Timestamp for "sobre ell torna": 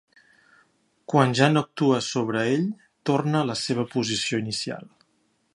2.07-3.43